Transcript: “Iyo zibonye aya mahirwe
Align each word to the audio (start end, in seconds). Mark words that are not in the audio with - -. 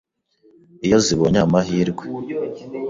“Iyo 0.85 0.97
zibonye 1.05 1.37
aya 1.39 1.51
mahirwe 1.53 2.03